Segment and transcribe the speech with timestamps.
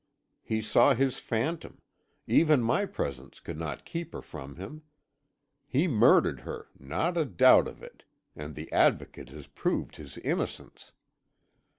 [0.41, 1.79] He saw his phantom
[2.25, 4.81] even my presence could not keep her from him.
[5.67, 8.03] He murdered her not a doubt of it
[8.35, 10.93] and the Advocate has proved his innocence.